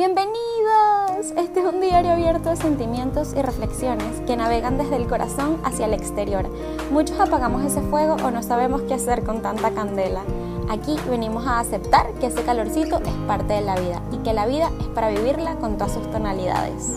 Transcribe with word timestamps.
Bienvenidos. 0.00 1.36
Este 1.36 1.60
es 1.60 1.66
un 1.66 1.82
diario 1.82 2.12
abierto 2.12 2.48
de 2.48 2.56
sentimientos 2.56 3.34
y 3.36 3.42
reflexiones 3.42 4.22
que 4.26 4.34
navegan 4.34 4.78
desde 4.78 4.96
el 4.96 5.06
corazón 5.06 5.60
hacia 5.62 5.84
el 5.84 5.92
exterior. 5.92 6.48
Muchos 6.90 7.20
apagamos 7.20 7.62
ese 7.66 7.82
fuego 7.82 8.14
o 8.14 8.30
no 8.30 8.42
sabemos 8.42 8.80
qué 8.88 8.94
hacer 8.94 9.24
con 9.24 9.42
tanta 9.42 9.72
candela. 9.72 10.22
Aquí 10.70 10.96
venimos 11.10 11.46
a 11.46 11.58
aceptar 11.58 12.14
que 12.14 12.28
ese 12.28 12.42
calorcito 12.44 12.96
es 12.96 13.12
parte 13.26 13.52
de 13.52 13.60
la 13.60 13.78
vida 13.78 14.00
y 14.10 14.16
que 14.22 14.32
la 14.32 14.46
vida 14.46 14.70
es 14.80 14.86
para 14.86 15.10
vivirla 15.10 15.56
con 15.56 15.76
todas 15.76 15.92
sus 15.92 16.10
tonalidades. 16.10 16.94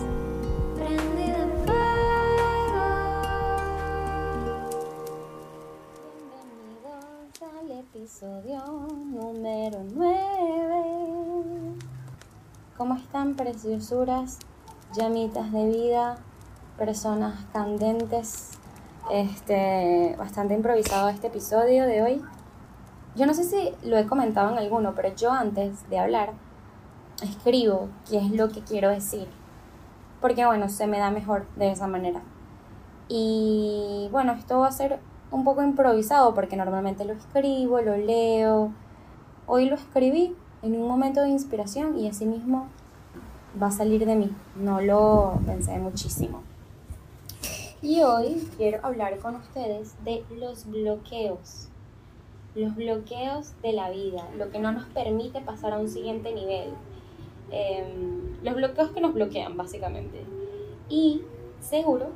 Bienvenidos 0.77 1.43
al 7.59 7.69
episodio 7.69 8.61
número 9.11 9.79
9. 9.93 10.32
¿Cómo 12.75 12.95
están 12.95 13.35
preciosuras, 13.35 14.39
llamitas 14.95 15.51
de 15.51 15.67
vida, 15.67 16.17
personas 16.75 17.45
candentes? 17.53 18.49
Este, 19.11 20.15
bastante 20.17 20.55
improvisado 20.55 21.07
este 21.09 21.27
episodio 21.27 21.85
de 21.85 22.01
hoy. 22.01 22.21
Yo 23.15 23.27
no 23.27 23.35
sé 23.35 23.43
si 23.43 23.87
lo 23.87 23.95
he 23.95 24.07
comentado 24.07 24.51
en 24.51 24.57
alguno, 24.57 24.95
pero 24.95 25.15
yo 25.15 25.31
antes 25.31 25.87
de 25.91 25.99
hablar 25.99 26.33
escribo 27.21 27.89
qué 28.09 28.17
es 28.17 28.31
lo 28.31 28.49
que 28.49 28.61
quiero 28.61 28.89
decir. 28.89 29.27
Porque 30.19 30.43
bueno, 30.43 30.67
se 30.67 30.87
me 30.87 30.97
da 30.97 31.11
mejor 31.11 31.45
de 31.55 31.71
esa 31.71 31.85
manera. 31.85 32.23
Y 33.07 34.09
bueno, 34.11 34.31
esto 34.31 34.61
va 34.61 34.69
a 34.69 34.71
ser 34.71 34.99
un 35.29 35.43
poco 35.43 35.61
improvisado 35.61 36.33
porque 36.33 36.57
normalmente 36.57 37.05
lo 37.05 37.13
escribo, 37.13 37.81
lo 37.81 37.97
leo. 37.97 38.71
Hoy 39.45 39.69
lo 39.69 39.75
escribí 39.75 40.35
en 40.63 40.79
un 40.79 40.87
momento 40.87 41.21
de 41.21 41.29
inspiración 41.29 41.99
y 41.99 42.07
así 42.07 42.25
mismo 42.25 42.67
va 43.61 43.67
a 43.67 43.71
salir 43.71 44.05
de 44.05 44.15
mí. 44.15 44.31
No 44.55 44.81
lo 44.81 45.39
pensé 45.45 45.77
muchísimo. 45.77 46.41
Y 47.81 48.01
hoy 48.01 48.47
quiero 48.57 48.79
hablar 48.83 49.19
con 49.19 49.35
ustedes 49.35 49.93
de 50.05 50.23
los 50.35 50.65
bloqueos. 50.65 51.67
Los 52.55 52.75
bloqueos 52.75 53.53
de 53.61 53.73
la 53.73 53.89
vida, 53.89 54.25
lo 54.37 54.51
que 54.51 54.59
no 54.59 54.71
nos 54.71 54.85
permite 54.85 55.41
pasar 55.41 55.73
a 55.73 55.79
un 55.79 55.89
siguiente 55.89 56.33
nivel. 56.33 56.69
Em, 57.51 58.41
los 58.41 58.55
bloqueos 58.55 58.91
que 58.91 59.01
nos 59.01 59.13
bloquean, 59.13 59.57
básicamente. 59.57 60.23
Y 60.87 61.21
seguro 61.59 62.07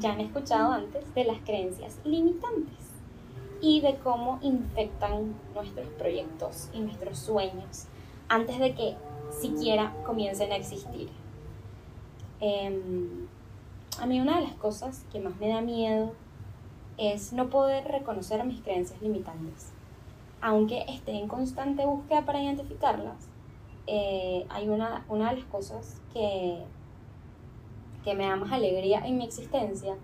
ya 0.00 0.12
han 0.12 0.20
escuchado 0.20 0.72
antes 0.72 1.12
de 1.14 1.24
las 1.24 1.38
creencias 1.40 1.98
limitantes 2.04 2.77
y 3.60 3.80
de 3.80 3.96
cómo 3.96 4.38
infectan 4.42 5.34
nuestros 5.54 5.88
proyectos 5.98 6.68
y 6.72 6.80
nuestros 6.80 7.18
sueños 7.18 7.86
antes 8.28 8.58
de 8.58 8.74
que 8.74 8.96
siquiera 9.30 9.94
comiencen 10.04 10.52
a 10.52 10.56
existir. 10.56 11.08
Em, 12.40 13.26
a 14.00 14.06
mí 14.06 14.20
una 14.20 14.36
de 14.36 14.46
las 14.46 14.54
cosas 14.54 15.04
que 15.10 15.20
más 15.20 15.36
me 15.38 15.48
da 15.48 15.60
miedo 15.60 16.12
es 16.98 17.32
no 17.32 17.48
poder 17.48 17.84
reconocer 17.84 18.44
mis 18.44 18.60
creencias 18.60 19.00
limitantes. 19.02 19.72
Aunque 20.40 20.84
esté 20.88 21.12
en 21.12 21.28
constante 21.28 21.84
búsqueda 21.84 22.24
para 22.24 22.42
identificarlas, 22.42 23.28
eh, 23.86 24.46
hay 24.50 24.68
una, 24.68 25.04
una 25.08 25.30
de 25.30 25.40
las 25.40 25.46
cosas 25.46 26.00
que, 26.12 26.62
que 28.04 28.14
me 28.14 28.26
da 28.26 28.36
más 28.36 28.52
alegría 28.52 29.00
en 29.06 29.18
mi 29.18 29.24
existencia, 29.24 29.96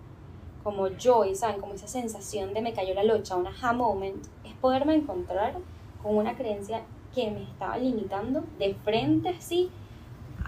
como 0.65 0.87
joy, 0.97 1.35
¿saben? 1.35 1.61
Como 1.61 1.75
esa 1.75 1.87
sensación 1.87 2.55
de 2.55 2.61
me 2.61 2.73
cayó 2.73 2.95
la 2.95 3.03
locha, 3.03 3.35
un 3.35 3.45
aha 3.45 3.71
moment, 3.71 4.25
es 4.43 4.53
poderme 4.55 4.95
encontrar 4.95 5.53
con 6.01 6.17
una 6.17 6.35
creencia 6.35 6.81
que 7.13 7.29
me 7.29 7.43
estaba 7.43 7.77
limitando 7.77 8.43
de 8.57 8.73
frente 8.83 9.29
así, 9.29 9.69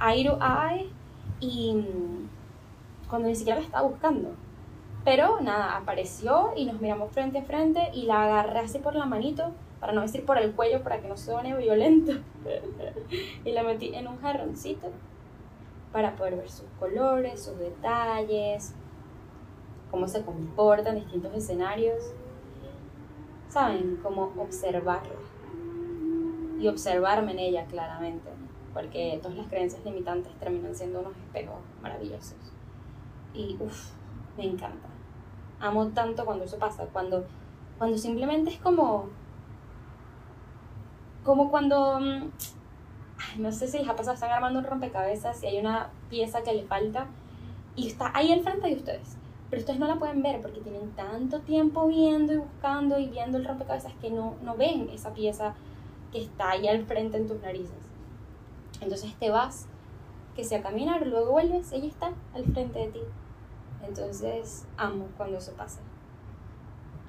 eye 0.02 0.28
to 0.28 0.40
eye, 0.42 0.90
y 1.40 1.72
mm, 1.72 2.30
cuando 3.08 3.28
ni 3.28 3.36
siquiera 3.36 3.60
la 3.60 3.66
estaba 3.68 3.88
buscando. 3.88 4.32
Pero 5.06 5.40
nada, 5.40 5.78
apareció 5.78 6.52
y 6.56 6.66
nos 6.66 6.82
miramos 6.82 7.12
frente 7.12 7.38
a 7.38 7.44
frente 7.44 7.92
y 7.94 8.08
la 8.08 8.24
agarré 8.24 8.62
así 8.62 8.80
por 8.80 8.96
la 8.96 9.06
manito, 9.06 9.52
para 9.80 9.94
no 9.94 10.02
decir 10.02 10.26
por 10.26 10.40
el 10.40 10.54
cuello, 10.54 10.82
para 10.82 11.00
que 11.00 11.08
no 11.08 11.16
suene 11.16 11.56
violento. 11.56 12.14
y 13.46 13.52
la 13.52 13.62
metí 13.62 13.94
en 13.94 14.08
un 14.08 14.20
jarroncito 14.20 14.88
para 15.92 16.16
poder 16.16 16.38
ver 16.38 16.50
sus 16.50 16.68
colores, 16.80 17.44
sus 17.44 17.60
detalles, 17.60 18.74
cómo 19.98 20.08
se 20.08 20.22
comporta 20.22 20.90
en 20.90 20.98
distintos 20.98 21.34
escenarios. 21.34 22.14
¿Saben? 23.50 24.00
Cómo 24.04 24.32
observarla. 24.38 25.16
Y 26.60 26.68
observarme 26.68 27.32
en 27.32 27.40
ella 27.40 27.66
claramente. 27.66 28.30
Porque 28.76 29.20
todas 29.24 29.36
las 29.36 29.48
creencias 29.48 29.84
limitantes 29.84 30.32
terminan 30.40 30.76
siendo 30.76 31.00
unos 31.00 31.18
espejos 31.18 31.56
maravillosos. 31.82 32.36
Y 33.34 33.58
uff, 33.60 33.90
me 34.38 34.46
encanta. 34.46 34.88
Amo 35.60 35.88
tanto 35.88 36.26
cuando 36.26 36.44
eso 36.44 36.60
pasa. 36.60 36.86
Cuando, 36.94 37.26
cuando 37.80 37.98
simplemente 37.98 38.52
es 38.52 38.60
como. 38.60 39.10
Como 41.24 41.50
cuando. 41.50 42.00
mm, 42.00 42.30
ay, 43.18 43.40
no 43.40 43.52
sé 43.52 43.68
si 43.68 43.80
les 43.80 43.90
ha 43.90 43.96
pasado, 43.96 44.14
están 44.14 44.30
armando 44.30 44.60
un 44.60 44.66
rompecabezas 44.66 45.42
y 45.42 45.48
hay 45.48 45.58
una 45.58 45.90
pieza 46.08 46.44
que 46.44 46.54
le 46.54 46.66
falta 46.66 47.08
y 47.76 47.88
está 47.88 48.12
ahí 48.14 48.32
al 48.32 48.42
frente 48.42 48.68
de 48.68 48.76
ustedes. 48.76 49.18
Pero 49.50 49.62
ustedes 49.62 49.80
no 49.80 49.88
la 49.88 49.98
pueden 49.98 50.22
ver 50.22 50.42
porque 50.42 50.60
tienen 50.60 50.92
tanto 50.92 51.40
tiempo 51.40 51.88
viendo 51.88 52.34
y 52.34 52.38
buscando 52.38 53.00
y 53.00 53.08
viendo 53.08 53.38
el 53.38 53.46
rompecabezas 53.46 53.94
que 54.02 54.12
no, 54.12 54.36
no 54.44 54.56
ven 54.58 54.90
esa 54.90 55.14
pieza 55.14 55.56
que 56.12 56.22
está 56.22 56.52
ahí 56.52 56.68
al 56.68 56.86
frente 56.86 57.18
en 57.18 57.28
tus 57.28 57.42
narices. 57.42 57.76
Entonces 58.82 59.14
te 59.20 59.30
vas, 59.30 59.68
que 60.36 60.44
sea 60.44 60.60
a 60.60 60.64
caminar, 60.64 61.06
luego 61.08 61.32
vuelves, 61.32 61.72
ella 61.72 61.88
está 61.88 62.14
al 62.34 62.46
frente 62.46 62.80
de 62.80 62.88
ti. 62.90 63.00
Entonces 63.88 64.66
amo 64.76 65.08
cuando 65.16 65.38
eso 65.38 65.54
pasa. 65.54 65.80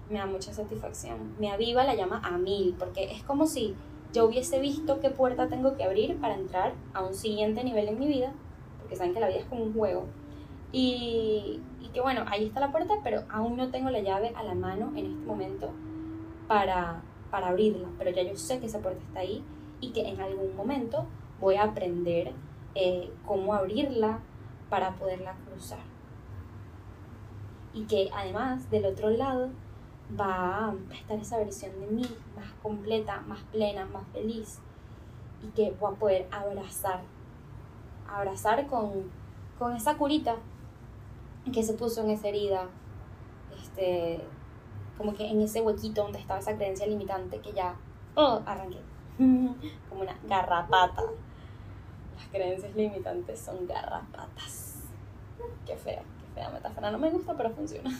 Me 0.08 0.18
da 0.18 0.26
mucha 0.26 0.52
satisfacción. 0.52 1.34
Me 1.38 1.50
aviva 1.50 1.84
la 1.84 1.94
llama 1.94 2.20
a 2.24 2.38
mil, 2.38 2.74
porque 2.78 3.12
es 3.12 3.22
como 3.24 3.46
si 3.46 3.74
yo 4.12 4.24
hubiese 4.24 4.58
visto 4.60 5.00
qué 5.00 5.10
puerta 5.10 5.48
tengo 5.48 5.76
que 5.76 5.84
abrir 5.84 6.18
para 6.18 6.34
entrar 6.34 6.72
a 6.94 7.02
un 7.02 7.14
siguiente 7.14 7.62
nivel 7.64 7.88
en 7.88 7.98
mi 7.98 8.06
vida, 8.06 8.32
porque 8.80 8.96
saben 8.96 9.12
que 9.12 9.20
la 9.20 9.28
vida 9.28 9.40
es 9.40 9.46
como 9.46 9.64
un 9.64 9.74
juego. 9.74 10.06
Y, 10.72 11.60
y 11.80 11.88
que 11.92 12.00
bueno, 12.00 12.24
ahí 12.26 12.46
está 12.46 12.60
la 12.60 12.72
puerta, 12.72 12.94
pero 13.02 13.24
aún 13.30 13.56
no 13.56 13.70
tengo 13.70 13.90
la 13.90 14.00
llave 14.00 14.32
a 14.36 14.42
la 14.42 14.54
mano 14.54 14.92
en 14.94 15.06
este 15.06 15.26
momento 15.26 15.70
para, 16.46 17.02
para 17.30 17.48
abrirla, 17.48 17.88
pero 17.98 18.10
ya 18.10 18.22
yo 18.22 18.36
sé 18.36 18.58
que 18.60 18.66
esa 18.66 18.80
puerta 18.80 19.02
está 19.02 19.20
ahí 19.20 19.44
y 19.80 19.90
que 19.90 20.08
en 20.08 20.20
algún 20.20 20.56
momento 20.56 21.06
voy 21.40 21.56
a 21.56 21.64
aprender 21.64 22.32
eh, 22.74 23.12
cómo 23.24 23.54
abrirla 23.54 24.20
para 24.68 24.94
poderla 24.96 25.34
cruzar. 25.46 25.78
Y 27.72 27.84
que 27.84 28.10
además 28.14 28.70
del 28.70 28.86
otro 28.86 29.10
lado 29.10 29.50
va 30.18 30.68
a 30.68 30.74
estar 30.94 31.18
esa 31.18 31.38
versión 31.38 31.78
de 31.80 31.86
mí 31.86 32.02
más 32.34 32.50
completa, 32.62 33.20
más 33.26 33.40
plena, 33.52 33.86
más 33.86 34.06
feliz 34.08 34.60
y 35.42 35.48
que 35.48 35.74
voy 35.78 35.92
a 35.92 35.96
poder 35.96 36.28
abrazar, 36.30 37.02
abrazar 38.08 38.66
con, 38.66 39.10
con 39.58 39.76
esa 39.76 39.96
curita 39.96 40.36
que 41.52 41.62
se 41.62 41.74
puso 41.74 42.02
en 42.02 42.10
esa 42.10 42.28
herida, 42.28 42.68
este, 43.56 44.20
como 44.96 45.14
que 45.14 45.26
en 45.28 45.40
ese 45.42 45.60
huequito 45.60 46.02
donde 46.02 46.18
estaba 46.18 46.40
esa 46.40 46.56
creencia 46.56 46.86
limitante 46.86 47.40
que 47.40 47.52
ya 47.52 47.76
oh, 48.14 48.42
arranqué, 48.46 48.80
como 49.18 50.02
una 50.02 50.18
garrapata. 50.24 51.02
Las 52.16 52.26
creencias 52.28 52.74
limitantes 52.74 53.40
son 53.40 53.66
garrapatas. 53.66 54.82
Qué 55.64 55.76
fea, 55.76 56.02
qué 56.02 56.34
fea 56.34 56.50
metáfora. 56.50 56.90
No 56.90 56.98
me 56.98 57.10
gusta, 57.10 57.36
pero 57.36 57.50
funciona. 57.50 57.90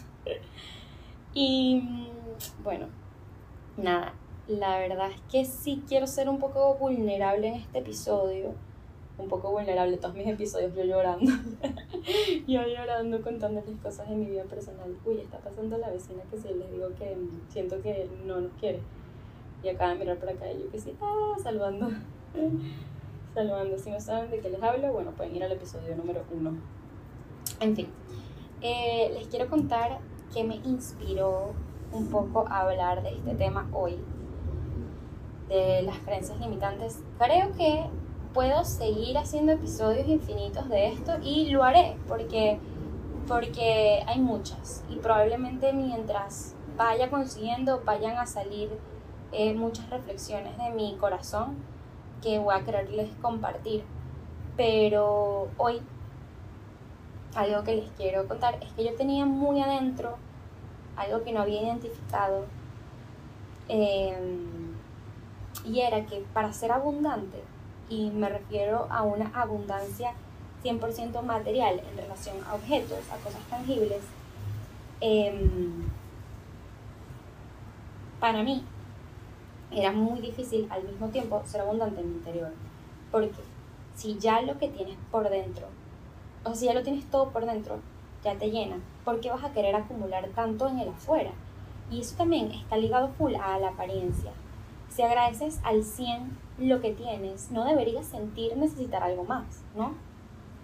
y 1.35 1.81
mm, 1.83 2.63
bueno, 2.65 2.87
nada, 3.77 4.13
la 4.49 4.79
verdad 4.79 5.11
es 5.11 5.21
que 5.31 5.45
sí 5.45 5.85
quiero 5.87 6.07
ser 6.07 6.29
un 6.29 6.39
poco 6.39 6.75
vulnerable 6.75 7.49
en 7.49 7.55
este 7.55 7.79
episodio. 7.79 8.55
Un 9.19 9.29
poco 9.29 9.51
vulnerable, 9.51 9.97
todos 9.97 10.15
mis 10.15 10.29
episodios 10.29 10.75
yo 10.77 10.85
llorando. 10.85 11.33
yo 12.47 12.63
llorando 12.67 13.21
contándoles 13.21 13.77
cosas 13.83 14.09
de 14.09 14.15
mi 14.15 14.27
vida 14.27 14.45
personal. 14.45 14.97
Uy, 15.05 15.21
está 15.21 15.39
pasando 15.39 15.77
la 15.77 15.91
vecina 15.91 16.23
que 16.31 16.39
si 16.39 16.55
les 16.55 16.71
digo 16.71 16.89
que 16.97 17.17
siento 17.49 17.83
que 17.83 18.09
no 18.25 18.41
nos 18.41 18.53
quiere. 18.61 18.81
Y 19.63 19.69
acaba 19.69 19.93
de 19.93 19.99
mirar 19.99 20.19
por 20.19 20.29
acá 20.29 20.51
y 20.53 20.63
yo 20.63 20.71
que 20.71 20.79
sí, 20.79 20.95
ah, 21.01 21.35
salvando. 21.43 21.91
salvando. 23.35 23.77
Si 23.79 23.91
no 23.91 24.01
saben 24.01 24.31
de 24.31 24.39
qué 24.39 24.51
les 24.51 24.63
hablo, 24.63 24.93
bueno, 24.93 25.11
pueden 25.11 25.35
ir 25.35 25.43
al 25.43 25.53
episodio 25.53 25.97
número 25.97 26.23
uno. 26.33 26.57
En 27.61 27.75
fin, 27.75 27.89
eh, 28.61 29.11
les 29.15 29.27
quiero 29.27 29.49
contar 29.49 29.99
que 30.33 30.45
me 30.45 30.57
inspiró 30.57 31.55
un 31.93 32.09
poco 32.09 32.47
a 32.49 32.61
hablar 32.61 33.03
de 33.03 33.15
este 33.15 33.35
tema 33.35 33.69
hoy, 33.73 33.97
de 35.49 35.83
las 35.83 35.99
creencias 36.01 36.39
limitantes. 36.39 37.03
Creo 37.19 37.53
que 37.57 37.87
puedo 38.35 38.65
seguir 38.65 39.19
haciendo 39.19 39.53
episodios 39.53 40.09
infinitos 40.09 40.69
de 40.69 40.89
esto 40.89 41.19
y 41.23 41.51
lo 41.51 41.65
haré 41.65 41.97
porque, 42.07 42.59
porque 43.27 44.03
hay 44.07 44.21
muchas 44.21 44.85
y 44.89 44.97
probablemente 44.97 45.73
mientras 45.73 46.55
vaya 46.77 47.11
consiguiendo 47.11 47.83
vayan 47.85 48.17
a 48.19 48.27
salir 48.27 48.71
eh, 49.33 49.53
muchas 49.55 49.91
reflexiones 49.91 50.57
de 50.57 50.71
mi 50.71 50.97
corazón 50.97 51.57
que 52.23 52.39
voy 52.39 52.55
a 52.55 52.65
quererles 52.65 53.11
compartir. 53.21 53.85
Pero 54.57 55.49
hoy, 55.57 55.81
algo 57.35 57.63
que 57.63 57.77
les 57.77 57.91
quiero 57.93 58.27
contar 58.27 58.59
es 58.63 58.73
que 58.73 58.85
yo 58.85 58.95
tenía 58.97 59.25
muy 59.27 59.61
adentro 59.61 60.17
algo 60.97 61.23
que 61.23 61.33
no 61.33 61.41
había 61.41 61.63
identificado. 61.63 62.47
Em, 63.69 64.75
y 65.65 65.81
era 65.81 66.07
que 66.07 66.25
para 66.33 66.53
ser 66.53 66.73
abundante, 66.73 67.43
y 67.89 68.11
me 68.11 68.29
refiero 68.29 68.87
a 68.91 69.03
una 69.03 69.31
abundancia 69.35 70.13
100% 70.63 71.23
material 71.23 71.81
en 71.91 71.97
relación 71.97 72.37
a 72.45 72.55
objetos, 72.55 72.99
a 73.11 73.17
cosas 73.19 73.41
tangibles, 73.49 74.03
em, 75.01 75.89
para 78.21 78.43
mí 78.43 78.65
era 79.71 79.93
muy 79.93 80.21
difícil 80.21 80.67
al 80.71 80.83
mismo 80.85 81.09
tiempo 81.09 81.43
ser 81.45 81.61
abundante 81.61 82.01
en 82.01 82.11
mi 82.11 82.17
interior. 82.17 82.53
Porque 83.11 83.41
si 83.95 84.19
ya 84.19 84.41
lo 84.43 84.59
que 84.59 84.69
tienes 84.69 84.97
por 85.11 85.29
dentro, 85.29 85.67
o 86.45 86.55
si 86.55 86.67
ya 86.67 86.75
lo 86.75 86.83
tienes 86.83 87.05
todo 87.11 87.31
por 87.31 87.47
dentro, 87.47 87.79
ya 88.25 88.37
te 88.37 88.51
llena, 88.51 88.77
¿por 89.05 89.21
qué 89.21 89.31
vas 89.31 89.45
a 89.45 89.53
querer 89.53 89.75
acumular 89.77 90.29
tanto 90.35 90.69
en 90.69 90.81
el 90.81 90.89
afuera? 90.89 91.31
Y 91.91 92.01
eso 92.01 92.17
también 92.17 92.51
está 92.51 92.77
ligado 92.77 93.09
full 93.17 93.35
a 93.37 93.59
la 93.59 93.69
apariencia. 93.69 94.33
Si 94.89 95.03
agradeces 95.03 95.61
al 95.65 95.85
100 95.85 96.37
lo 96.59 96.81
que 96.81 96.93
tienes, 96.93 97.51
no 97.51 97.65
deberías 97.65 98.07
sentir 98.07 98.57
necesitar 98.57 99.03
algo 99.03 99.25
más, 99.25 99.63
¿no? 99.77 99.95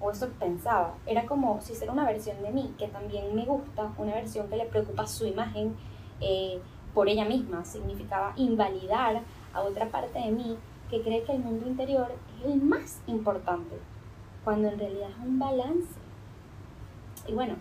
O 0.01 0.11
eso 0.11 0.29
pensaba. 0.39 0.95
Era 1.07 1.27
como 1.27 1.61
si 1.61 1.75
fuera 1.75 1.93
una 1.93 2.05
versión 2.05 2.43
de 2.43 2.51
mí 2.51 2.75
que 2.79 2.89
también 2.89 3.35
me 3.35 3.45
gusta, 3.45 3.93
una 3.97 4.15
versión 4.15 4.49
que 4.49 4.57
le 4.57 4.67
preocupa 4.67 5.07
su 5.07 5.27
imagen 5.27 5.77
eh, 6.21 6.61
por 6.95 7.09
ella 7.09 7.25
misma. 7.25 7.65
Significaba 7.65 8.33
invalidar 8.37 9.23
a 9.53 9.61
otra 9.63 9.89
parte 9.89 10.19
de 10.19 10.31
mí 10.31 10.59
que 10.91 11.03
cree 11.03 11.23
que 11.23 11.33
el 11.33 11.41
mundo 11.41 11.67
interior 11.67 12.13
es 12.39 12.53
el 12.53 12.61
más 12.61 13.01
importante, 13.07 13.77
cuando 14.43 14.69
en 14.69 14.79
realidad 14.79 15.11
es 15.11 15.27
un 15.27 15.39
balance. 15.39 15.89
Y 17.27 17.33
bueno, 17.33 17.55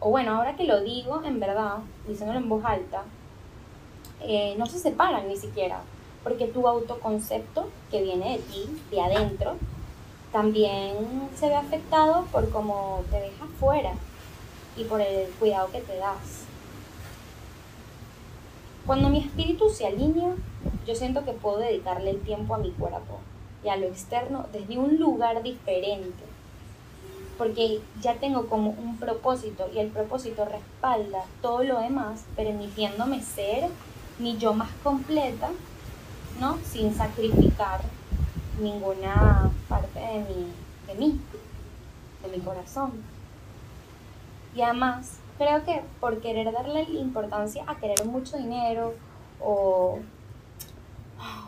o 0.00 0.10
bueno, 0.10 0.32
ahora 0.32 0.56
que 0.56 0.64
lo 0.64 0.80
digo, 0.80 1.22
en 1.24 1.38
verdad, 1.38 1.78
diciéndolo 2.08 2.40
en 2.40 2.48
voz 2.48 2.64
alta, 2.64 3.04
eh, 4.26 4.54
no 4.58 4.66
se 4.66 4.78
separan 4.78 5.28
ni 5.28 5.36
siquiera, 5.36 5.80
porque 6.22 6.46
tu 6.46 6.66
autoconcepto 6.68 7.68
que 7.90 8.02
viene 8.02 8.36
de 8.36 8.38
ti, 8.38 8.82
de 8.90 9.00
adentro, 9.00 9.56
también 10.32 11.28
se 11.36 11.48
ve 11.48 11.54
afectado 11.54 12.24
por 12.32 12.50
cómo 12.50 13.02
te 13.10 13.20
dejas 13.20 13.48
fuera 13.60 13.92
y 14.76 14.84
por 14.84 15.00
el 15.00 15.28
cuidado 15.38 15.70
que 15.70 15.80
te 15.80 15.96
das. 15.96 16.46
Cuando 18.86 19.10
mi 19.10 19.18
espíritu 19.18 19.68
se 19.68 19.86
alinea, 19.86 20.34
yo 20.86 20.94
siento 20.94 21.24
que 21.24 21.32
puedo 21.32 21.58
dedicarle 21.58 22.10
el 22.10 22.20
tiempo 22.20 22.54
a 22.54 22.58
mi 22.58 22.70
cuerpo 22.72 23.20
y 23.64 23.68
a 23.68 23.76
lo 23.76 23.86
externo 23.86 24.46
desde 24.52 24.78
un 24.78 24.98
lugar 24.98 25.42
diferente. 25.42 26.24
Porque 27.38 27.80
ya 28.00 28.14
tengo 28.14 28.46
como 28.46 28.70
un 28.70 28.96
propósito 28.98 29.68
y 29.74 29.78
el 29.78 29.88
propósito 29.88 30.44
respalda 30.44 31.24
todo 31.40 31.62
lo 31.62 31.80
demás, 31.80 32.24
permitiéndome 32.36 33.22
ser 33.22 33.68
mi 34.18 34.36
yo 34.38 34.54
más 34.54 34.70
completa, 34.82 35.50
¿no? 36.40 36.58
Sin 36.64 36.94
sacrificar 36.94 37.80
ninguna 38.60 39.50
parte 39.68 39.98
de 39.98 40.18
mi, 40.20 40.52
de 40.86 40.94
mí, 40.94 41.20
de 42.22 42.36
mi 42.36 42.42
corazón. 42.42 42.92
Y 44.54 44.62
además, 44.62 45.18
creo 45.38 45.64
que 45.64 45.82
por 46.00 46.20
querer 46.20 46.52
darle 46.52 46.82
importancia 46.82 47.64
a 47.66 47.76
querer 47.76 48.04
mucho 48.04 48.36
dinero 48.36 48.94
o, 49.40 49.98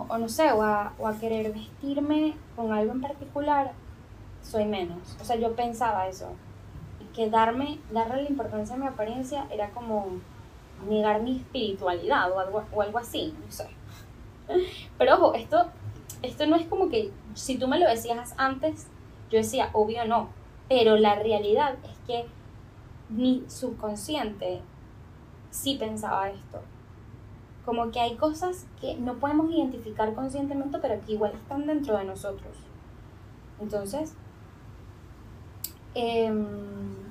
o 0.08 0.18
no 0.18 0.28
sé, 0.28 0.52
o 0.52 0.62
a, 0.62 0.92
o 0.98 1.06
a 1.06 1.18
querer 1.18 1.52
vestirme 1.52 2.34
con 2.56 2.72
algo 2.72 2.92
en 2.92 3.00
particular, 3.00 3.72
soy 4.42 4.64
menos. 4.64 5.16
O 5.20 5.24
sea, 5.24 5.36
yo 5.36 5.54
pensaba 5.54 6.08
eso. 6.08 6.32
Y 7.00 7.14
que 7.14 7.28
darme, 7.28 7.78
darle 7.92 8.22
la 8.22 8.28
importancia 8.28 8.74
a 8.74 8.78
mi 8.78 8.86
apariencia 8.86 9.46
era 9.50 9.70
como 9.70 10.06
negar 10.88 11.22
mi 11.22 11.36
espiritualidad 11.36 12.30
o 12.32 12.38
algo, 12.38 12.64
o 12.72 12.82
algo 12.82 12.98
así, 12.98 13.34
no 13.44 13.50
sé. 13.50 13.68
Pero 14.98 15.14
ojo, 15.14 15.34
esto, 15.34 15.66
esto 16.22 16.46
no 16.46 16.56
es 16.56 16.66
como 16.66 16.88
que 16.88 17.10
si 17.34 17.58
tú 17.58 17.68
me 17.68 17.78
lo 17.78 17.88
decías 17.88 18.34
antes, 18.36 18.88
yo 19.30 19.38
decía, 19.38 19.70
obvio 19.72 20.04
no. 20.06 20.28
Pero 20.68 20.96
la 20.96 21.14
realidad 21.16 21.76
es 21.84 21.98
que 22.06 22.26
mi 23.08 23.44
subconsciente 23.48 24.60
sí 25.50 25.76
pensaba 25.76 26.30
esto. 26.30 26.62
Como 27.64 27.90
que 27.90 28.00
hay 28.00 28.16
cosas 28.16 28.66
que 28.80 28.96
no 28.96 29.14
podemos 29.14 29.50
identificar 29.50 30.14
conscientemente, 30.14 30.78
pero 30.78 31.00
que 31.04 31.12
igual 31.12 31.32
están 31.32 31.66
dentro 31.66 31.96
de 31.96 32.04
nosotros. 32.04 32.56
Entonces, 33.60 34.14
em, 35.94 37.03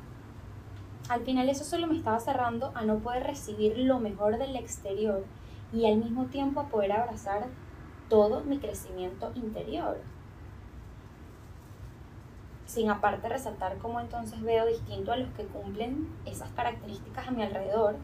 al 1.09 1.21
final 1.21 1.50
eso 1.50 1.63
solo 1.63 1.88
me 1.88 1.97
estaba 1.97 2.19
cerrando 2.19 2.71
a 2.75 2.83
no 2.83 3.00
poder 3.00 3.23
recibir 3.23 3.77
lo 3.77 4.00
mejor 4.00 4.38
del 4.38 4.55
exterior 4.55 5.25
y 5.73 5.85
al 5.85 5.97
mismo 5.97 6.25
tiempo 6.25 6.61
a 6.61 6.67
poder 6.67 6.91
abrazar 6.94 7.47
todo 8.09 8.41
mi 8.41 8.59
crecimiento 8.59 9.31
interior. 9.35 10.00
Sin 12.65 12.89
aparte 12.89 13.27
resaltar 13.27 13.77
cómo 13.79 14.00
entonces 14.00 14.41
veo 14.41 14.65
distinto 14.65 15.11
a 15.11 15.17
los 15.17 15.29
que 15.33 15.45
cumplen 15.45 16.07
esas 16.25 16.50
características 16.51 17.27
a 17.27 17.31
mi 17.31 17.44
alrededor, 17.44 17.95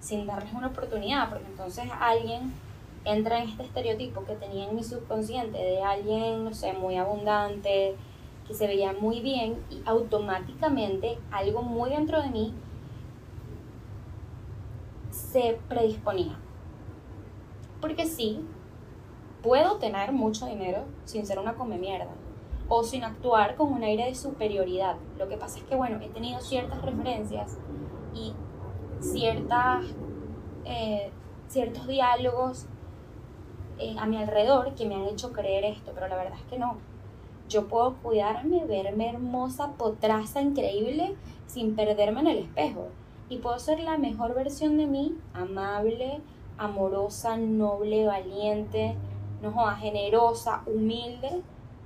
sin 0.00 0.26
darles 0.26 0.52
una 0.52 0.68
oportunidad, 0.68 1.28
porque 1.28 1.46
entonces 1.46 1.84
alguien 2.00 2.52
entra 3.04 3.42
en 3.42 3.48
este 3.48 3.64
estereotipo 3.64 4.24
que 4.24 4.36
tenía 4.36 4.68
en 4.68 4.76
mi 4.76 4.84
subconsciente 4.84 5.58
de 5.58 5.82
alguien, 5.82 6.44
no 6.44 6.54
sé, 6.54 6.72
muy 6.72 6.96
abundante, 6.96 7.96
que 8.46 8.54
se 8.54 8.66
veía 8.66 8.92
muy 8.92 9.20
bien 9.20 9.62
y 9.70 9.82
automáticamente 9.84 11.18
algo 11.30 11.62
muy 11.62 11.90
dentro 11.90 12.20
de 12.20 12.30
mí 12.30 12.54
se 15.10 15.60
predisponía. 15.68 16.38
Porque 17.80 18.06
sí, 18.06 18.44
puedo 19.42 19.78
tener 19.78 20.12
mucho 20.12 20.46
dinero 20.46 20.84
sin 21.04 21.26
ser 21.26 21.38
una 21.38 21.54
come 21.54 21.78
mierda 21.78 22.10
o 22.68 22.82
sin 22.84 23.04
actuar 23.04 23.56
con 23.56 23.72
un 23.72 23.82
aire 23.82 24.06
de 24.06 24.14
superioridad. 24.14 24.96
Lo 25.18 25.28
que 25.28 25.36
pasa 25.36 25.58
es 25.58 25.64
que, 25.64 25.74
bueno, 25.74 25.98
he 26.00 26.08
tenido 26.08 26.40
ciertas 26.40 26.80
referencias 26.82 27.58
y 28.14 28.32
ciertas, 29.00 29.84
eh, 30.64 31.10
ciertos 31.48 31.86
diálogos 31.86 32.66
eh, 33.78 33.96
a 33.98 34.06
mi 34.06 34.16
alrededor 34.16 34.74
que 34.74 34.86
me 34.86 34.94
han 34.94 35.06
hecho 35.06 35.32
creer 35.32 35.64
esto, 35.64 35.90
pero 35.94 36.08
la 36.08 36.16
verdad 36.16 36.38
es 36.38 36.44
que 36.44 36.58
no. 36.58 36.76
Yo 37.52 37.68
puedo 37.68 37.96
cuidarme, 37.96 38.64
verme 38.64 39.10
hermosa, 39.10 39.72
potraza, 39.72 40.40
increíble, 40.40 41.14
sin 41.46 41.76
perderme 41.76 42.20
en 42.20 42.26
el 42.28 42.38
espejo. 42.38 42.88
Y 43.28 43.36
puedo 43.38 43.58
ser 43.58 43.80
la 43.80 43.98
mejor 43.98 44.34
versión 44.34 44.78
de 44.78 44.86
mí, 44.86 45.18
amable, 45.34 46.22
amorosa, 46.56 47.36
noble, 47.36 48.06
valiente, 48.06 48.96
no 49.42 49.52
generosa, 49.76 50.62
humilde, 50.64 51.42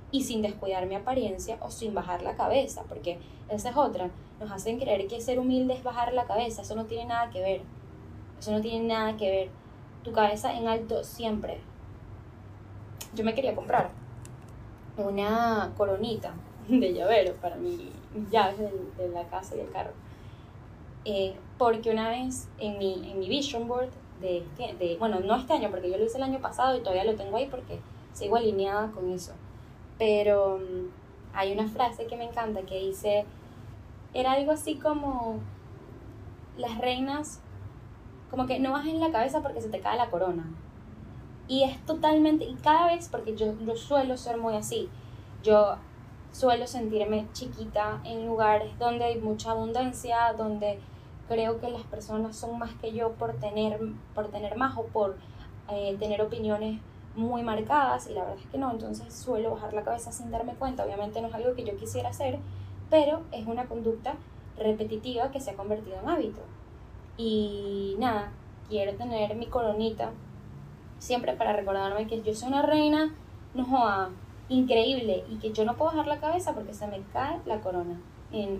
y 0.09 0.23
sin 0.23 0.41
descuidar 0.41 0.85
mi 0.85 0.95
apariencia 0.95 1.57
o 1.59 1.69
sin 1.69 1.93
bajar 1.93 2.21
la 2.21 2.37
cabeza, 2.37 2.83
porque 2.87 3.19
esa 3.49 3.71
es 3.71 3.75
otra. 3.75 4.09
Nos 4.39 4.49
hacen 4.49 4.79
creer 4.79 5.05
que 5.07 5.19
ser 5.19 5.37
humilde 5.37 5.73
es 5.73 5.83
bajar 5.83 6.13
la 6.13 6.27
cabeza, 6.27 6.61
eso 6.61 6.75
no 6.75 6.85
tiene 6.85 7.07
nada 7.07 7.29
que 7.29 7.41
ver. 7.41 7.61
Eso 8.39 8.51
no 8.51 8.61
tiene 8.61 8.87
nada 8.87 9.17
que 9.17 9.29
ver. 9.29 9.49
Tu 10.05 10.13
cabeza 10.13 10.57
en 10.57 10.69
alto 10.69 11.03
siempre. 11.03 11.59
Yo 13.13 13.25
me 13.25 13.35
quería 13.35 13.53
comprar 13.53 14.06
una 14.97 15.73
coronita 15.77 16.33
de 16.67 16.93
llavero 16.93 17.33
para 17.35 17.55
mi, 17.55 17.91
mis 18.13 18.29
llaves 18.29 18.57
de, 18.59 19.09
la 19.09 19.23
casa 19.25 19.55
y 19.55 19.61
el 19.61 19.71
carro. 19.71 19.91
Eh, 21.05 21.35
porque 21.57 21.89
una 21.89 22.09
vez 22.09 22.49
en 22.59 22.77
mi, 22.77 23.11
en 23.11 23.19
mi 23.19 23.29
vision 23.29 23.67
board 23.67 23.89
de, 24.21 24.39
este, 24.39 24.73
de, 24.73 24.97
bueno, 24.97 25.19
no 25.19 25.35
este 25.35 25.53
año, 25.53 25.69
porque 25.69 25.89
yo 25.89 25.97
lo 25.97 26.05
hice 26.05 26.17
el 26.17 26.23
año 26.23 26.39
pasado 26.39 26.75
y 26.75 26.79
todavía 26.79 27.05
lo 27.05 27.15
tengo 27.15 27.37
ahí 27.37 27.47
porque 27.49 27.79
sigo 28.13 28.35
alineada 28.35 28.91
con 28.91 29.11
eso 29.11 29.33
pero 29.97 30.59
mm, 30.59 30.89
hay 31.33 31.53
una 31.53 31.67
frase 31.67 32.07
que 32.07 32.17
me 32.17 32.25
encanta 32.25 32.61
que 32.61 32.79
dice, 32.79 33.25
era 34.13 34.33
algo 34.33 34.51
así 34.51 34.75
como, 34.75 35.39
las 36.57 36.77
reinas, 36.77 37.41
como 38.29 38.47
que 38.47 38.59
no 38.59 38.71
bajen 38.71 38.99
la 38.99 39.11
cabeza 39.11 39.41
porque 39.41 39.61
se 39.61 39.69
te 39.69 39.79
cae 39.79 39.97
la 39.97 40.09
corona. 40.09 40.45
Y 41.47 41.63
es 41.63 41.83
totalmente, 41.85 42.45
y 42.45 42.55
cada 42.55 42.87
vez, 42.87 43.07
porque 43.09 43.35
yo, 43.35 43.53
yo 43.65 43.75
suelo 43.75 44.17
ser 44.17 44.37
muy 44.37 44.55
así, 44.55 44.89
yo 45.43 45.77
suelo 46.31 46.67
sentirme 46.67 47.27
chiquita 47.33 48.01
en 48.03 48.25
lugares 48.25 48.77
donde 48.79 49.05
hay 49.05 49.19
mucha 49.19 49.51
abundancia, 49.51 50.33
donde 50.37 50.79
creo 51.27 51.59
que 51.59 51.69
las 51.69 51.83
personas 51.83 52.35
son 52.35 52.59
más 52.59 52.73
que 52.75 52.93
yo 52.93 53.13
por 53.13 53.33
tener, 53.35 53.79
por 54.13 54.27
tener 54.27 54.57
más 54.57 54.77
o 54.77 54.83
por 54.83 55.17
eh, 55.69 55.95
tener 55.99 56.21
opiniones 56.21 56.79
muy 57.15 57.41
marcadas 57.43 58.07
y 58.07 58.13
la 58.13 58.21
verdad 58.21 58.37
es 58.39 58.49
que 58.49 58.57
no, 58.57 58.71
entonces 58.71 59.13
suelo 59.13 59.51
bajar 59.51 59.73
la 59.73 59.83
cabeza 59.83 60.11
sin 60.11 60.31
darme 60.31 60.53
cuenta. 60.53 60.85
Obviamente 60.85 61.21
no 61.21 61.27
es 61.27 61.33
algo 61.33 61.55
que 61.55 61.63
yo 61.63 61.75
quisiera 61.75 62.09
hacer, 62.09 62.39
pero 62.89 63.21
es 63.31 63.47
una 63.47 63.65
conducta 63.65 64.15
repetitiva 64.57 65.31
que 65.31 65.39
se 65.39 65.51
ha 65.51 65.55
convertido 65.55 65.97
en 65.99 66.09
hábito. 66.09 66.41
Y 67.17 67.95
nada, 67.97 68.31
quiero 68.69 68.95
tener 68.95 69.35
mi 69.35 69.47
coronita 69.47 70.11
siempre 70.99 71.33
para 71.33 71.53
recordarme 71.53 72.07
que 72.07 72.21
yo 72.21 72.33
soy 72.33 72.49
una 72.49 72.61
reina, 72.61 73.13
no 73.53 73.65
increíble 74.49 75.25
y 75.29 75.37
que 75.37 75.51
yo 75.51 75.65
no 75.65 75.75
puedo 75.75 75.91
bajar 75.91 76.07
la 76.07 76.19
cabeza 76.19 76.53
porque 76.53 76.73
se 76.73 76.87
me 76.87 77.01
cae 77.13 77.39
la 77.45 77.59
corona. 77.59 77.99
Y 78.31 78.59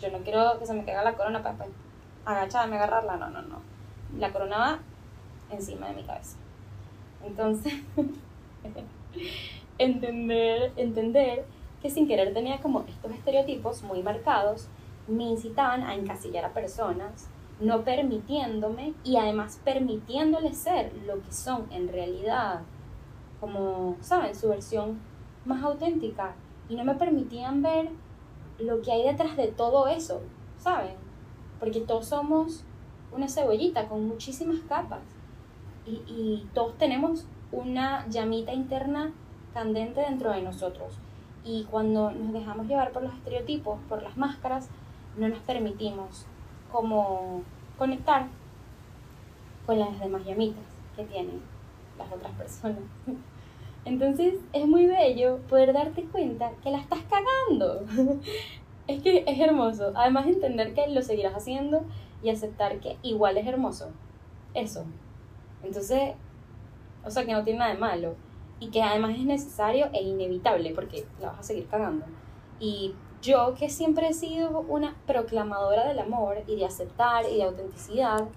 yo 0.00 0.10
no 0.10 0.18
quiero 0.18 0.58
que 0.58 0.66
se 0.66 0.74
me 0.74 0.84
caiga 0.84 1.02
la 1.02 1.14
corona 1.14 1.42
para 1.42 1.56
pues, 1.56 1.70
agacharme, 2.24 2.76
agarrarla, 2.76 3.16
no, 3.16 3.30
no, 3.30 3.42
no. 3.42 3.58
La 4.18 4.32
corona 4.32 4.58
va 4.58 4.78
encima 5.50 5.88
de 5.88 5.94
mi 5.94 6.02
cabeza. 6.04 6.36
Entonces, 7.24 7.74
entender, 9.78 10.72
entender 10.76 11.44
que 11.82 11.90
sin 11.90 12.06
querer 12.06 12.32
tenía 12.32 12.60
como 12.60 12.80
estos 12.80 13.12
estereotipos 13.12 13.82
muy 13.82 14.02
marcados, 14.02 14.68
me 15.06 15.24
incitaban 15.24 15.82
a 15.82 15.94
encasillar 15.94 16.44
a 16.44 16.52
personas, 16.52 17.28
no 17.60 17.84
permitiéndome 17.84 18.94
y 19.04 19.16
además 19.16 19.60
permitiéndoles 19.64 20.56
ser 20.56 20.92
lo 21.06 21.22
que 21.22 21.32
son 21.32 21.66
en 21.70 21.88
realidad, 21.88 22.62
como, 23.40 23.96
¿saben? 24.00 24.34
Su 24.34 24.48
versión 24.48 24.98
más 25.44 25.62
auténtica. 25.62 26.34
Y 26.68 26.76
no 26.76 26.84
me 26.84 26.94
permitían 26.94 27.62
ver 27.62 27.90
lo 28.58 28.80
que 28.82 28.92
hay 28.92 29.04
detrás 29.04 29.36
de 29.36 29.48
todo 29.48 29.86
eso, 29.86 30.20
¿saben? 30.58 30.94
Porque 31.60 31.80
todos 31.80 32.06
somos 32.06 32.64
una 33.12 33.28
cebollita 33.28 33.88
con 33.88 34.06
muchísimas 34.06 34.60
capas. 34.68 35.02
Y, 35.86 36.02
y 36.06 36.48
todos 36.54 36.76
tenemos 36.78 37.26
una 37.52 38.06
llamita 38.08 38.52
interna 38.52 39.12
candente 39.52 40.00
dentro 40.00 40.32
de 40.32 40.42
nosotros. 40.42 40.94
Y 41.44 41.64
cuando 41.64 42.10
nos 42.10 42.32
dejamos 42.32 42.66
llevar 42.66 42.92
por 42.92 43.02
los 43.02 43.14
estereotipos, 43.14 43.78
por 43.88 44.02
las 44.02 44.16
máscaras, 44.16 44.68
no 45.16 45.28
nos 45.28 45.38
permitimos 45.40 46.26
como 46.74 47.42
conectar 47.78 48.26
con 49.64 49.78
las 49.78 50.00
demás 50.00 50.24
llamitas 50.24 50.64
que 50.96 51.04
tienen 51.04 51.40
las 51.96 52.12
otras 52.12 52.32
personas. 52.32 52.82
Entonces 53.84 54.40
es 54.52 54.66
muy 54.66 54.86
bello 54.86 55.38
poder 55.48 55.72
darte 55.72 56.02
cuenta 56.02 56.50
que 56.64 56.72
la 56.72 56.78
estás 56.78 56.98
cagando. 57.08 57.84
es 58.88 59.02
que 59.02 59.22
es 59.24 59.38
hermoso. 59.38 59.92
Además 59.94 60.26
entender 60.26 60.74
que 60.74 60.88
lo 60.88 61.00
seguirás 61.00 61.34
haciendo 61.34 61.84
y 62.24 62.30
aceptar 62.30 62.80
que 62.80 62.96
igual 63.02 63.36
es 63.36 63.46
hermoso. 63.46 63.92
Eso. 64.52 64.84
Entonces, 65.62 66.14
o 67.04 67.10
sea 67.10 67.24
que 67.24 67.34
no 67.34 67.44
tiene 67.44 67.60
nada 67.60 67.72
de 67.72 67.78
malo. 67.78 68.16
Y 68.58 68.70
que 68.70 68.82
además 68.82 69.12
es 69.12 69.24
necesario 69.24 69.90
e 69.92 70.02
inevitable 70.02 70.72
porque 70.74 71.06
la 71.20 71.28
vas 71.28 71.38
a 71.38 71.42
seguir 71.44 71.68
cagando. 71.68 72.04
Y 72.58 72.94
yo 73.24 73.54
que 73.54 73.70
siempre 73.70 74.08
he 74.08 74.12
sido 74.12 74.60
una 74.68 74.94
proclamadora 75.06 75.88
del 75.88 75.98
amor 75.98 76.42
y 76.46 76.56
de 76.56 76.66
aceptar 76.66 77.24
y 77.28 77.36
de 77.36 77.44
autenticidad, 77.44 78.28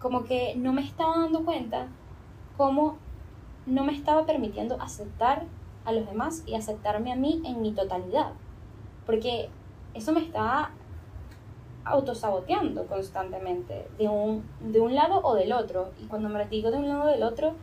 como 0.00 0.24
que 0.24 0.54
no 0.56 0.72
me 0.72 0.82
estaba 0.82 1.18
dando 1.18 1.44
cuenta 1.44 1.86
cómo 2.56 2.98
no 3.66 3.84
me 3.84 3.92
estaba 3.92 4.26
permitiendo 4.26 4.80
aceptar 4.80 5.44
a 5.84 5.92
los 5.92 6.06
demás 6.06 6.42
y 6.44 6.56
aceptarme 6.56 7.12
a 7.12 7.16
mí 7.16 7.40
en 7.44 7.62
mi 7.62 7.72
totalidad. 7.72 8.32
Porque 9.06 9.48
eso 9.94 10.12
me 10.12 10.20
estaba 10.20 10.70
autosaboteando 11.84 12.86
constantemente, 12.86 13.86
de 13.96 14.08
un, 14.08 14.44
de 14.60 14.80
un 14.80 14.96
lado 14.96 15.20
o 15.22 15.36
del 15.36 15.52
otro. 15.52 15.92
Y 16.02 16.06
cuando 16.06 16.28
me 16.28 16.44
digo 16.46 16.72
de 16.72 16.78
un 16.78 16.88
lado 16.88 17.04
o 17.04 17.06
del 17.06 17.22
otro, 17.22 17.54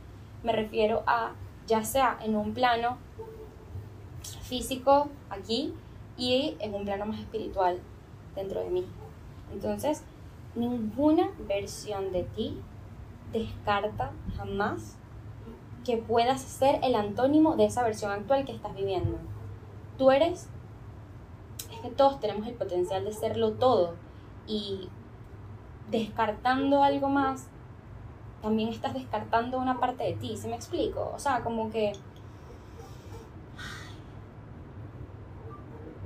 me 0.43 0.53
refiero 0.53 1.03
a 1.07 1.33
ya 1.67 1.83
sea 1.83 2.17
en 2.21 2.37
un 2.37 2.53
plano 2.53 2.97
físico 4.41 5.09
aquí 5.29 5.73
y 6.17 6.55
en 6.59 6.73
un 6.73 6.85
plano 6.85 7.05
más 7.05 7.19
espiritual 7.19 7.79
dentro 8.35 8.61
de 8.61 8.69
mí. 8.69 8.85
Entonces, 9.51 10.03
ninguna 10.55 11.29
versión 11.47 12.11
de 12.11 12.23
ti 12.23 12.59
descarta 13.31 14.11
jamás 14.37 14.97
que 15.83 15.97
puedas 15.97 16.41
ser 16.41 16.79
el 16.83 16.95
antónimo 16.95 17.55
de 17.55 17.65
esa 17.65 17.83
versión 17.83 18.11
actual 18.11 18.45
que 18.45 18.53
estás 18.53 18.73
viviendo. 18.75 19.17
Tú 19.97 20.11
eres, 20.11 20.47
es 21.71 21.79
que 21.81 21.89
todos 21.89 22.19
tenemos 22.19 22.47
el 22.47 22.53
potencial 22.53 23.03
de 23.03 23.11
serlo 23.11 23.53
todo 23.53 23.95
y 24.47 24.89
descartando 25.91 26.83
algo 26.83 27.09
más, 27.09 27.47
también 28.41 28.69
estás 28.69 28.93
descartando 28.93 29.57
una 29.57 29.79
parte 29.79 30.03
de 30.03 30.13
ti, 30.13 30.37
¿se 30.37 30.47
me 30.47 30.55
explico? 30.55 31.11
O 31.15 31.19
sea, 31.19 31.43
como 31.43 31.69
que 31.69 31.93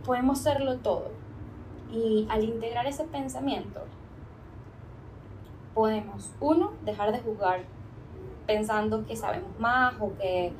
podemos 0.08 0.40
serlo 0.40 0.78
todo. 0.78 1.12
Y 1.92 2.26
al 2.30 2.44
integrar 2.44 2.88
ese 2.88 3.04
pensamiento, 3.04 3.82
podemos, 5.76 6.32
uno, 6.40 6.72
dejar 6.84 7.12
de 7.12 7.20
juzgar 7.20 7.60
pensando 8.48 9.06
que 9.06 9.18
sabemos 9.18 9.52
más 9.60 9.94
o 10.00 10.18
que 10.18 10.54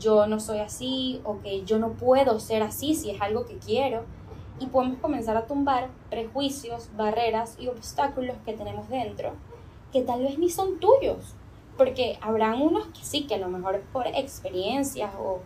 yo 0.00 0.26
no 0.26 0.40
soy 0.40 0.58
así 0.58 1.20
o 1.24 1.40
que 1.40 1.64
yo 1.64 1.78
no 1.78 1.90
puedo 1.90 2.40
ser 2.40 2.62
así 2.62 2.94
si 2.94 3.10
es 3.10 3.20
algo 3.20 3.44
que 3.44 3.58
quiero. 3.58 4.04
Y 4.58 4.66
podemos 4.66 4.98
comenzar 4.98 5.36
a 5.36 5.46
tumbar 5.46 5.90
prejuicios, 6.08 6.88
barreras 6.96 7.56
y 7.60 7.68
obstáculos 7.68 8.36
que 8.44 8.54
tenemos 8.54 8.88
dentro 8.88 9.32
que 9.92 10.02
tal 10.02 10.22
vez 10.22 10.38
ni 10.38 10.50
son 10.50 10.78
tuyos. 10.80 11.34
Porque 11.76 12.18
habrán 12.22 12.62
unos 12.62 12.86
que 12.86 13.04
sí, 13.04 13.26
que 13.26 13.34
a 13.34 13.38
lo 13.38 13.48
mejor 13.48 13.82
por 13.92 14.06
experiencias 14.06 15.10
o, 15.18 15.40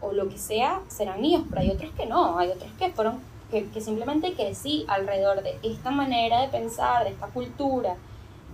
o 0.00 0.12
lo 0.12 0.28
que 0.28 0.38
sea 0.38 0.80
serán 0.88 1.20
míos, 1.20 1.42
pero 1.48 1.62
hay 1.62 1.70
otros 1.70 1.90
que 1.92 2.06
no. 2.06 2.38
Hay 2.38 2.50
otros 2.50 2.70
que 2.78 2.90
fueron, 2.90 3.20
que, 3.50 3.68
que 3.70 3.80
simplemente 3.80 4.34
crecí 4.34 4.84
alrededor 4.88 5.42
de 5.42 5.58
esta 5.62 5.90
manera 5.90 6.42
de 6.42 6.48
pensar, 6.48 7.04
de 7.04 7.10
esta 7.10 7.28
cultura, 7.28 7.96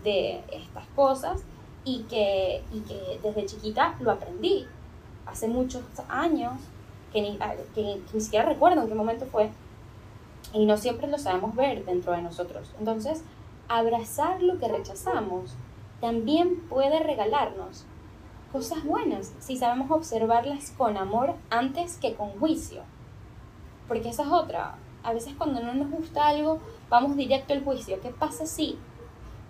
de 0.05 0.43
estas 0.51 0.87
cosas 0.95 1.43
y 1.85 2.03
que, 2.05 2.63
y 2.73 2.81
que 2.81 3.21
desde 3.23 3.47
chiquita 3.47 3.97
lo 4.01 4.13
aprendí. 4.13 4.67
Hace 5.27 5.49
muchos 5.49 5.83
años 6.09 6.55
que 7.13 7.23
ni, 7.23 7.37
ah, 7.41 7.55
que, 7.75 8.01
ni 8.13 8.21
siquiera 8.21 8.45
recuerdo 8.47 8.83
en 8.83 8.89
qué 8.89 8.95
momento 8.95 9.27
fue 9.27 9.51
y 10.53 10.67
no 10.67 10.77
siempre 10.77 11.07
lo 11.07 11.19
sabemos 11.19 11.55
ver 11.55 11.85
dentro 11.85 12.13
de 12.13 12.23
nosotros. 12.23 12.71
Entonces, 12.79 13.23
abrazar 13.69 14.43
lo 14.43 14.59
que 14.59 14.69
rechazamos 14.69 15.55
también 16.01 16.57
puede 16.69 16.99
regalarnos 17.01 17.85
cosas 18.53 18.85
buenas 18.85 19.33
si 19.41 19.57
sabemos 19.57 19.91
observarlas 19.91 20.73
con 20.77 20.99
amor 20.99 21.35
antes 21.51 21.97
que 21.97 22.15
con 22.15 22.29
juicio. 22.39 22.83
Porque 23.89 24.11
esa 24.11 24.23
es 24.25 24.29
otra. 24.29 24.77
A 25.03 25.13
veces 25.13 25.35
cuando 25.37 25.61
no 25.61 25.75
nos 25.75 25.91
gusta 25.91 26.29
algo, 26.29 26.59
vamos 26.91 27.17
directo 27.17 27.55
al 27.55 27.65
juicio. 27.65 28.01
¿Qué 28.01 28.11
pasa 28.11 28.47
si 28.47 28.79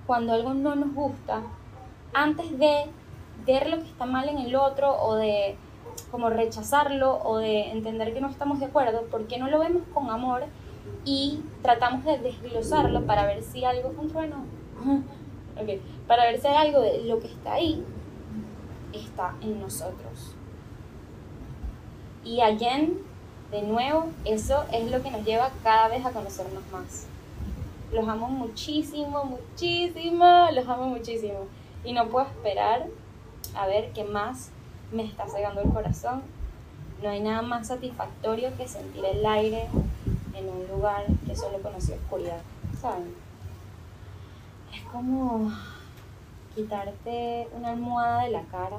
cuando 0.07 0.33
algo 0.33 0.55
no 0.55 0.75
nos 0.77 0.95
gusta, 0.95 1.43
antes 2.15 2.59
de 2.59 2.87
ver 3.45 3.69
lo 3.69 3.79
que 3.79 3.89
está 3.89 4.07
mal 4.07 4.29
en 4.29 4.39
el 4.39 4.55
otro 4.55 4.95
o 5.03 5.17
de 5.17 5.57
como 6.11 6.31
rechazarlo 6.31 7.21
o 7.25 7.39
de 7.39 7.71
entender 7.71 8.15
que 8.15 8.21
no 8.21 8.29
estamos 8.29 8.61
de 8.61 8.67
acuerdo, 8.67 9.03
¿por 9.11 9.27
qué 9.27 9.39
no 9.39 9.49
lo 9.49 9.59
vemos 9.59 9.83
con 9.93 10.11
amor 10.11 10.45
y 11.05 11.41
tratamos 11.63 12.05
de 12.05 12.19
desglosarlo 12.19 13.05
para 13.05 13.27
ver 13.27 13.43
si 13.43 13.65
algo 13.65 13.93
un 13.99 14.09
trueno? 14.09 14.45
okay. 15.61 15.83
Para 16.07 16.25
ver 16.25 16.41
si 16.41 16.47
hay 16.47 16.69
algo 16.69 16.81
de 16.81 17.05
lo 17.05 17.19
que 17.19 17.27
está 17.27 17.55
ahí 17.55 17.85
está 18.93 19.35
en 19.41 19.61
nosotros. 19.61 20.35
Y 22.25 22.41
again, 22.41 22.99
de 23.51 23.63
nuevo, 23.63 24.07
eso 24.25 24.65
es 24.73 24.91
lo 24.91 25.03
que 25.03 25.11
nos 25.11 25.25
lleva 25.25 25.51
cada 25.63 25.89
vez 25.89 26.05
a 26.07 26.13
conocernos 26.13 26.63
más. 26.73 27.07
Los 27.93 28.09
amo 28.09 28.29
muchísimo, 28.29 29.25
muchísimo, 29.25 30.47
los 30.53 30.67
amo 30.69 30.87
muchísimo 30.87 31.47
y 31.85 31.93
no 31.93 32.09
puedo 32.09 32.27
esperar 32.27 32.87
a 33.55 33.67
ver 33.67 33.93
qué 33.93 34.05
más 34.05 34.51
me 34.93 35.05
está 35.05 35.27
cegando 35.29 35.61
el 35.61 35.71
corazón. 35.71 36.23
No 37.03 37.11
hay 37.11 37.21
nada 37.21 37.43
más 37.43 37.67
satisfactorio 37.67 38.57
que 38.57 38.69
sentir 38.69 39.05
el 39.05 39.27
aire 39.27 39.67
en 40.35 40.49
un 40.49 40.67
lugar 40.69 41.05
que 41.27 41.35
solo 41.35 41.61
conocí 41.61 41.93
oscuridad, 41.93 42.41
¿saben? 42.81 43.15
Es 44.73 44.83
como 44.91 45.53
quitarte 46.55 47.49
una 47.55 47.71
almohada 47.71 48.25
de 48.25 48.31
la 48.31 48.43
cara 48.43 48.79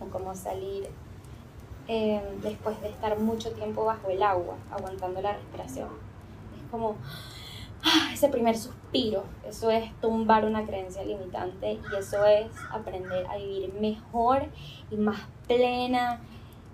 o 0.00 0.04
como 0.06 0.34
salir 0.34 0.88
eh, 1.88 2.22
después 2.42 2.80
de 2.80 2.88
estar 2.88 3.18
mucho 3.18 3.52
tiempo 3.52 3.84
bajo 3.84 4.08
el 4.08 4.22
agua, 4.22 4.56
aguantando 4.70 5.20
la 5.22 5.32
respiración. 5.34 5.88
Es 6.56 6.70
como 6.70 6.96
Ah, 7.88 8.10
ese 8.12 8.28
primer 8.28 8.56
suspiro, 8.56 9.22
eso 9.46 9.70
es 9.70 9.92
tumbar 10.00 10.44
una 10.44 10.66
creencia 10.66 11.04
limitante 11.04 11.74
y 11.74 11.96
eso 11.96 12.26
es 12.26 12.48
aprender 12.72 13.24
a 13.26 13.36
vivir 13.36 13.72
mejor 13.74 14.46
y 14.90 14.96
más 14.96 15.20
plena. 15.46 16.20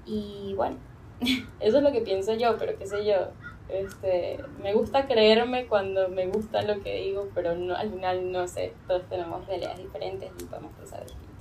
Y 0.07 0.55
bueno, 0.57 0.77
eso 1.61 1.77
es 1.77 1.83
lo 1.83 1.93
que 1.93 2.01
pienso 2.01 2.33
yo, 2.35 2.57
pero 2.57 2.79
qué 2.79 2.87
sé 2.87 3.05
yo, 3.05 3.29
este, 3.73 4.39
me 4.63 4.75
gusta 4.75 5.07
creerme 5.07 5.67
cuando 5.67 6.09
me 6.09 6.27
gusta 6.27 6.63
lo 6.63 6.83
que 6.83 7.03
digo, 7.03 7.29
pero 7.35 7.55
no, 7.55 7.75
al 7.75 7.91
final 7.91 8.31
no 8.33 8.47
sé, 8.49 8.73
todos 8.87 9.03
tenemos 9.09 9.47
realidades 9.47 9.79
diferentes 9.79 10.31
y 10.41 10.45
podemos 10.45 10.73
pensar 10.73 11.03
distinto. 11.03 11.33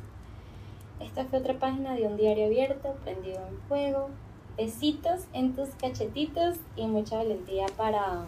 Esta 1.00 1.26
fue 1.26 1.40
otra 1.40 1.56
página 1.56 1.96
de 1.96 2.08
un 2.08 2.18
diario 2.18 2.46
abierto, 2.46 2.96
prendido 3.04 3.40
en 3.48 3.58
fuego. 3.68 4.10
Besitos 4.58 5.22
en 5.34 5.56
tus 5.56 5.70
cachetitos 5.70 6.58
y 6.76 6.86
mucha 6.86 7.18
valentía 7.18 7.66
para 7.78 8.26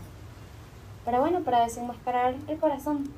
para 1.06 1.20
bueno, 1.20 1.42
para 1.42 1.64
desenmascarar 1.64 2.36
el 2.48 2.58
corazón. 2.58 3.10